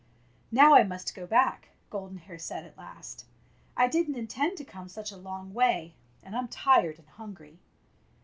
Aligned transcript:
''Now 0.51 0.73
I 0.75 0.81
must 0.81 1.13
go 1.13 1.27
back," 1.27 1.69
Golden 1.91 2.17
Hair 2.17 2.39
said 2.39 2.65
at 2.65 2.75
last." 2.75 3.25
I 3.77 3.87
did 3.87 4.09
n't 4.09 4.17
intend 4.17 4.57
to 4.57 4.65
come 4.65 4.89
such 4.89 5.11
a 5.11 5.15
long 5.15 5.53
way, 5.53 5.93
and 6.23 6.35
I'm 6.35 6.47
tired 6.47 6.97
and 6.97 7.07
hungry." 7.07 7.59